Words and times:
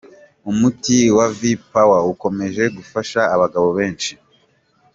Umuti 0.51 0.97
wa 1.17 1.27
Vigpower 1.39 2.01
ukomeje 2.13 2.63
gufasha 2.77 3.21
abagabo 3.35 3.67
benshi. 3.77 4.11